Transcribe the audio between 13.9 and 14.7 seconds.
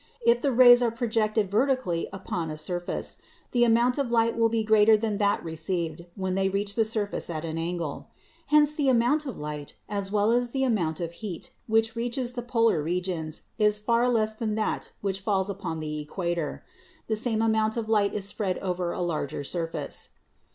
less than